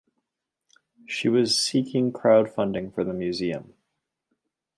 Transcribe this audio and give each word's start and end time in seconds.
She 1.05 1.29
was 1.29 1.55
seeking 1.59 2.11
crowdfunding 2.11 2.91
for 2.91 3.03
the 3.03 3.13
museum. 3.13 3.75